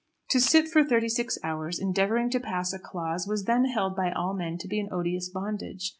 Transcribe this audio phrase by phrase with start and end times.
[0.29, 4.11] To sit for thirty six hours endeavouring to pass a clause was then held by
[4.11, 5.89] all men to be an odious bondage.